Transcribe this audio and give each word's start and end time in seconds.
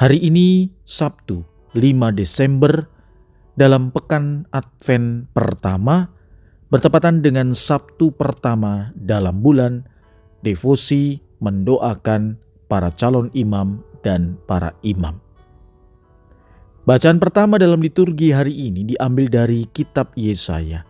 Hari 0.00 0.16
ini 0.16 0.72
Sabtu 0.88 1.44
5 1.76 1.84
Desember 2.16 2.88
dalam 3.52 3.92
pekan 3.92 4.48
Advent 4.48 5.28
pertama 5.36 6.08
bertepatan 6.72 7.20
dengan 7.20 7.52
Sabtu 7.52 8.08
pertama 8.08 8.96
dalam 8.96 9.44
bulan 9.44 9.84
devosi 10.40 11.20
mendoakan 11.44 12.40
para 12.64 12.88
calon 12.96 13.28
imam 13.36 13.84
dan 14.00 14.40
para 14.48 14.72
imam. 14.80 15.20
Bacaan 16.88 17.20
pertama 17.20 17.60
dalam 17.60 17.84
liturgi 17.84 18.32
hari 18.32 18.56
ini 18.56 18.96
diambil 18.96 19.28
dari 19.28 19.68
kitab 19.68 20.16
Yesaya 20.16 20.80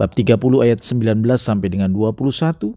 bab 0.00 0.16
30 0.16 0.40
ayat 0.64 0.80
19 0.80 1.28
sampai 1.36 1.68
dengan 1.68 1.92
21 1.92 2.72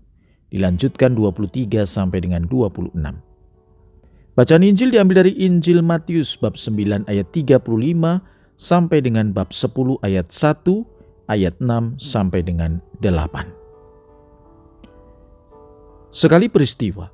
dilanjutkan 0.51 1.15
23 1.15 1.87
sampai 1.87 2.19
dengan 2.19 2.51
26. 2.51 3.31
Bacaan 4.33 4.65
Injil 4.65 4.89
diambil 4.89 5.21
dari 5.21 5.37
Injil 5.45 5.85
Matius 5.85 6.33
bab 6.41 6.57
9 6.57 7.05
ayat 7.05 7.29
35 7.29 7.69
sampai 8.57 8.97
dengan 9.05 9.29
bab 9.29 9.53
10 9.53 10.01
ayat 10.01 10.33
1 10.33 11.29
ayat 11.29 11.53
6 11.61 12.01
sampai 12.01 12.41
dengan 12.41 12.81
8. 12.97 13.13
Sekali 16.09 16.49
peristiwa, 16.49 17.13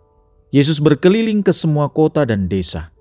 Yesus 0.56 0.80
berkeliling 0.80 1.44
ke 1.44 1.52
semua 1.52 1.92
kota 1.92 2.24
dan 2.24 2.48
desa. 2.48 2.96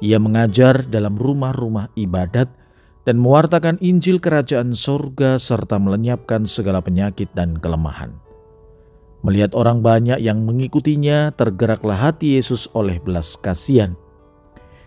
Ia 0.00 0.16
mengajar 0.16 0.80
dalam 0.88 1.20
rumah-rumah 1.20 1.92
ibadat 2.00 2.48
dan 3.04 3.20
mewartakan 3.20 3.76
Injil 3.84 4.24
kerajaan 4.24 4.72
sorga 4.72 5.36
serta 5.36 5.76
melenyapkan 5.76 6.48
segala 6.48 6.80
penyakit 6.80 7.28
dan 7.36 7.60
kelemahan. 7.60 8.29
Melihat 9.20 9.52
orang 9.52 9.84
banyak 9.84 10.16
yang 10.16 10.48
mengikutinya, 10.48 11.36
tergeraklah 11.36 11.96
hati 12.08 12.40
Yesus 12.40 12.72
oleh 12.72 12.96
belas 12.96 13.36
kasihan. 13.36 13.92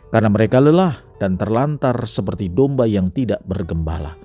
Karena 0.10 0.30
mereka 0.30 0.58
lelah 0.58 0.98
dan 1.22 1.38
terlantar 1.38 1.94
seperti 2.10 2.50
domba 2.50 2.90
yang 2.90 3.14
tidak 3.14 3.46
bergembala. 3.46 4.18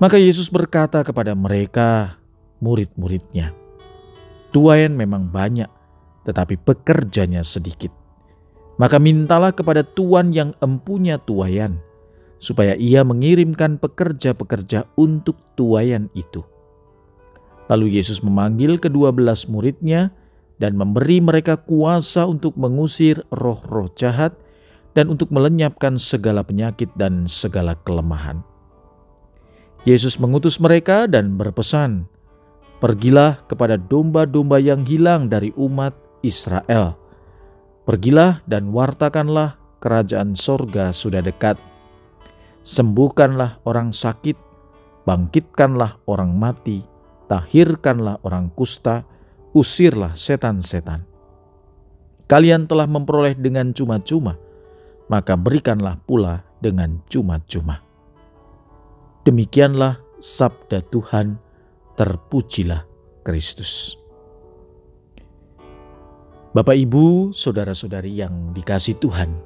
Maka 0.00 0.16
Yesus 0.16 0.48
berkata 0.48 1.04
kepada 1.04 1.36
mereka, 1.36 2.16
murid-muridnya, 2.64 3.52
Tuayan 4.54 4.96
memang 4.96 5.28
banyak, 5.28 5.68
tetapi 6.24 6.56
pekerjanya 6.62 7.44
sedikit. 7.44 7.90
Maka 8.80 8.98
mintalah 9.02 9.50
kepada 9.50 9.82
Tuhan 9.82 10.30
yang 10.30 10.54
empunya 10.62 11.20
tuayan, 11.20 11.78
supaya 12.38 12.74
ia 12.74 13.02
mengirimkan 13.02 13.78
pekerja-pekerja 13.78 14.88
untuk 14.94 15.38
tuayan 15.54 16.06
itu. 16.16 16.42
Lalu 17.72 17.96
Yesus 17.96 18.20
memanggil 18.20 18.76
kedua 18.76 19.08
belas 19.14 19.48
muridnya 19.48 20.12
dan 20.60 20.76
memberi 20.76 21.18
mereka 21.18 21.56
kuasa 21.56 22.28
untuk 22.28 22.54
mengusir 22.60 23.24
roh-roh 23.32 23.88
jahat 23.96 24.36
dan 24.94 25.10
untuk 25.10 25.32
melenyapkan 25.34 25.98
segala 25.98 26.44
penyakit 26.46 26.92
dan 26.94 27.26
segala 27.26 27.74
kelemahan. 27.82 28.44
Yesus 29.84 30.16
mengutus 30.16 30.62
mereka 30.62 31.04
dan 31.04 31.36
berpesan, 31.36 32.08
Pergilah 32.84 33.40
kepada 33.48 33.80
domba-domba 33.80 34.60
yang 34.60 34.84
hilang 34.84 35.32
dari 35.32 35.56
umat 35.56 35.96
Israel. 36.20 36.92
Pergilah 37.88 38.44
dan 38.44 38.76
wartakanlah 38.76 39.56
kerajaan 39.80 40.36
sorga 40.36 40.92
sudah 40.92 41.24
dekat. 41.24 41.56
Sembuhkanlah 42.60 43.64
orang 43.64 43.88
sakit, 43.88 44.36
bangkitkanlah 45.08 45.96
orang 46.04 46.36
mati, 46.36 46.84
tahirkanlah 47.30 48.20
orang 48.24 48.52
kusta, 48.52 49.06
usirlah 49.54 50.12
setan-setan. 50.18 51.06
Kalian 52.24 52.64
telah 52.64 52.88
memperoleh 52.88 53.36
dengan 53.36 53.70
cuma-cuma, 53.76 54.40
maka 55.12 55.36
berikanlah 55.36 56.00
pula 56.08 56.40
dengan 56.64 57.00
cuma-cuma. 57.12 57.84
Demikianlah 59.28 60.00
sabda 60.20 60.84
Tuhan, 60.88 61.36
terpujilah 62.00 62.84
Kristus. 63.24 63.96
Bapak, 66.54 66.76
ibu, 66.78 67.34
saudara-saudari 67.34 68.22
yang 68.24 68.54
dikasih 68.54 68.96
Tuhan, 69.02 69.36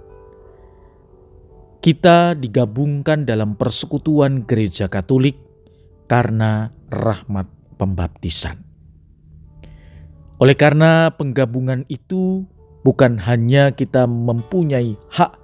kita 1.78 2.36
digabungkan 2.36 3.24
dalam 3.24 3.56
persekutuan 3.56 4.44
Gereja 4.44 4.92
Katolik 4.92 5.40
karena 6.04 6.68
rahmat 6.90 7.57
pembaptisan. 7.78 8.58
Oleh 10.38 10.54
karena 10.54 11.10
penggabungan 11.14 11.86
itu, 11.86 12.46
bukan 12.82 13.18
hanya 13.22 13.70
kita 13.74 14.06
mempunyai 14.06 14.98
hak 15.10 15.34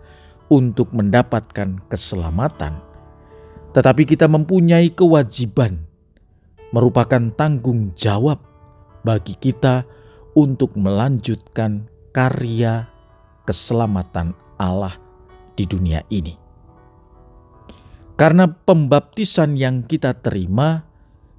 untuk 0.50 0.90
mendapatkan 0.94 1.82
keselamatan, 1.90 2.78
tetapi 3.74 4.06
kita 4.06 4.30
mempunyai 4.30 4.90
kewajiban, 4.94 5.82
merupakan 6.70 7.30
tanggung 7.34 7.90
jawab 7.98 8.38
bagi 9.02 9.34
kita 9.38 9.82
untuk 10.34 10.74
melanjutkan 10.74 11.86
karya 12.14 12.86
keselamatan 13.46 14.34
Allah 14.58 14.94
di 15.58 15.66
dunia 15.66 16.06
ini. 16.10 16.38
Karena 18.14 18.46
pembaptisan 18.46 19.58
yang 19.58 19.82
kita 19.82 20.14
terima 20.22 20.86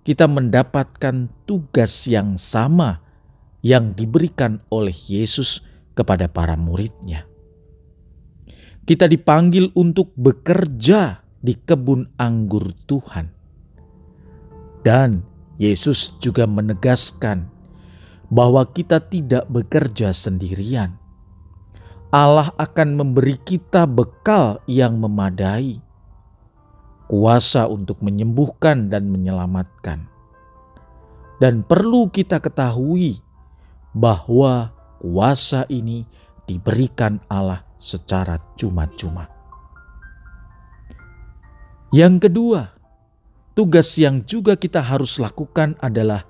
kita 0.06 0.30
mendapatkan 0.30 1.26
tugas 1.50 2.06
yang 2.06 2.38
sama 2.38 3.02
yang 3.66 3.98
diberikan 3.98 4.62
oleh 4.70 4.94
Yesus 4.94 5.66
kepada 5.98 6.30
para 6.30 6.54
muridnya. 6.54 7.26
Kita 8.86 9.10
dipanggil 9.10 9.74
untuk 9.74 10.14
bekerja 10.14 11.26
di 11.42 11.58
kebun 11.58 12.06
anggur 12.22 12.70
Tuhan. 12.86 13.34
Dan 14.86 15.26
Yesus 15.58 16.22
juga 16.22 16.46
menegaskan 16.46 17.50
bahwa 18.30 18.62
kita 18.70 19.02
tidak 19.02 19.50
bekerja 19.50 20.14
sendirian. 20.14 21.02
Allah 22.14 22.54
akan 22.62 23.02
memberi 23.02 23.42
kita 23.42 23.90
bekal 23.90 24.62
yang 24.70 25.02
memadai 25.02 25.82
kuasa 27.06 27.70
untuk 27.70 28.02
menyembuhkan 28.02 28.90
dan 28.90 29.10
menyelamatkan. 29.10 30.10
Dan 31.38 31.68
perlu 31.68 32.08
kita 32.10 32.40
ketahui 32.40 33.20
bahwa 33.92 34.72
kuasa 35.04 35.68
ini 35.68 36.08
diberikan 36.48 37.20
Allah 37.28 37.62
secara 37.76 38.40
cuma-cuma. 38.56 39.28
Yang 41.92 42.28
kedua, 42.28 42.76
tugas 43.56 43.96
yang 43.96 44.24
juga 44.28 44.56
kita 44.60 44.84
harus 44.84 45.20
lakukan 45.20 45.76
adalah 45.80 46.28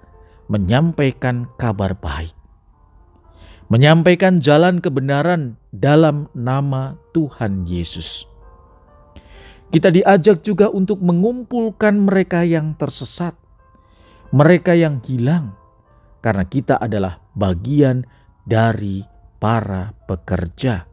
menyampaikan 0.50 1.50
kabar 1.58 1.98
baik. 1.98 2.34
Menyampaikan 3.66 4.38
jalan 4.38 4.78
kebenaran 4.78 5.58
dalam 5.74 6.30
nama 6.38 6.94
Tuhan 7.18 7.66
Yesus. 7.66 8.30
Kita 9.76 9.92
diajak 9.92 10.40
juga 10.40 10.72
untuk 10.72 11.04
mengumpulkan 11.04 12.08
mereka 12.08 12.48
yang 12.48 12.80
tersesat, 12.80 13.36
mereka 14.32 14.72
yang 14.72 15.04
hilang, 15.04 15.52
karena 16.24 16.48
kita 16.48 16.80
adalah 16.80 17.20
bagian 17.36 18.08
dari 18.48 19.04
para 19.36 19.92
pekerja 20.08 20.88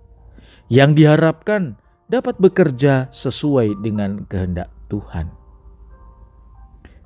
yang 0.67 0.99
diharapkan 0.99 1.79
dapat 2.11 2.35
bekerja 2.43 3.07
sesuai 3.15 3.79
dengan 3.87 4.27
kehendak 4.27 4.67
Tuhan. 4.91 5.31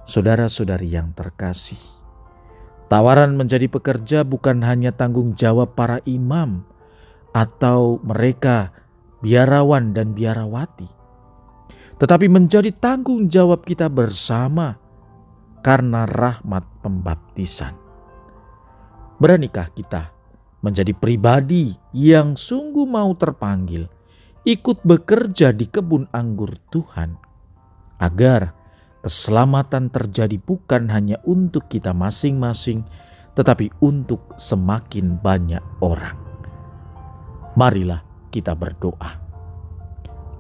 Saudara-saudari 0.08 0.88
yang 0.88 1.12
terkasih, 1.12 2.00
tawaran 2.88 3.37
menjadi 3.37 3.69
pekerja 3.69 4.25
bukan 4.25 4.64
hanya 4.64 4.96
tanggung 4.96 5.37
jawab 5.37 5.76
para 5.76 6.00
imam 6.08 6.64
atau 7.37 8.00
mereka 8.00 8.72
biarawan 9.20 9.93
dan 9.93 10.17
biarawati 10.17 11.05
tetapi 11.96 12.28
menjadi 12.28 12.69
tanggung 12.76 13.28
jawab 13.28 13.64
kita 13.64 13.88
bersama 13.88 14.76
karena 15.64 16.04
rahmat 16.04 16.64
pembaptisan. 16.84 17.72
Beranikah 19.16 19.72
kita 19.72 20.12
menjadi 20.60 20.93
pribadi 20.93 21.72
yang 21.96 22.37
sungguh 22.37 22.84
mau 22.84 23.16
terpanggil 23.16 23.88
ikut 24.46 24.78
bekerja 24.87 25.50
di 25.50 25.66
kebun 25.66 26.06
anggur 26.14 26.54
Tuhan, 26.70 27.19
agar 27.98 28.54
keselamatan 29.02 29.90
terjadi 29.90 30.38
bukan 30.38 30.87
hanya 30.87 31.19
untuk 31.26 31.66
kita 31.66 31.90
masing-masing, 31.90 32.87
tetapi 33.34 33.75
untuk 33.82 34.22
semakin 34.38 35.19
banyak 35.19 35.62
orang. 35.82 36.14
Marilah 37.58 38.06
kita 38.31 38.54
berdoa. 38.54 39.19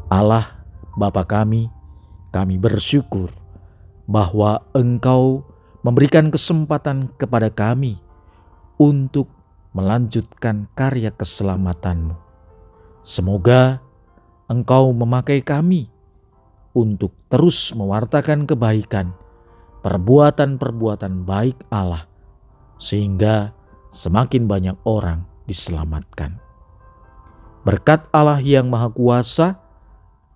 Allah, 0.06 0.55
Bapa 0.96 1.28
kami, 1.28 1.68
kami 2.32 2.56
bersyukur 2.56 3.28
bahwa 4.08 4.64
Engkau 4.72 5.44
memberikan 5.84 6.32
kesempatan 6.32 7.12
kepada 7.20 7.52
kami 7.52 8.00
untuk 8.80 9.28
melanjutkan 9.76 10.64
karya 10.72 11.12
keselamatanmu. 11.12 12.16
Semoga 13.04 13.84
Engkau 14.48 14.96
memakai 14.96 15.44
kami 15.44 15.92
untuk 16.72 17.12
terus 17.28 17.76
mewartakan 17.76 18.48
kebaikan, 18.48 19.12
perbuatan-perbuatan 19.84 21.28
baik 21.28 21.60
Allah, 21.68 22.08
sehingga 22.80 23.52
semakin 23.92 24.48
banyak 24.48 24.76
orang 24.88 25.28
diselamatkan. 25.44 26.40
Berkat 27.66 28.06
Allah 28.14 28.38
yang 28.40 28.70
Maha 28.70 28.88
Kuasa, 28.94 29.65